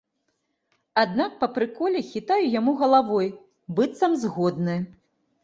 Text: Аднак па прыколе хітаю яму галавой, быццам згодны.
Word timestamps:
Аднак 1.01 1.31
па 1.43 1.49
прыколе 1.57 1.99
хітаю 2.13 2.39
яму 2.59 2.75
галавой, 2.81 3.27
быццам 3.77 4.19
згодны. 4.25 4.77